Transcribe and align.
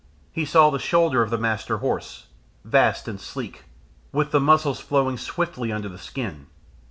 He 0.31 0.45
saw 0.45 0.71
the 0.71 0.79
shoulder 0.79 1.21
of 1.21 1.29
the 1.29 1.37
Master 1.37 1.77
Horse, 1.77 2.25
vast 2.65 3.07
and 3.07 3.21
sleek, 3.21 3.65
with 4.11 4.31
the 4.31 4.39
muscles 4.39 4.79
flowing 4.79 5.15
swiftly 5.15 5.71
under 5.71 5.89
the 5.89 5.99
skin. 5.99 6.47